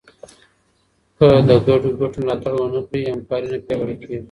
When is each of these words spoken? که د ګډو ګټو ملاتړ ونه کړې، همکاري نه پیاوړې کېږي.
که 1.17 1.27
د 1.47 1.49
ګډو 1.67 1.89
ګټو 1.99 2.19
ملاتړ 2.23 2.53
ونه 2.57 2.81
کړې، 2.87 3.01
همکاري 3.13 3.47
نه 3.53 3.57
پیاوړې 3.65 3.95
کېږي. 3.99 4.19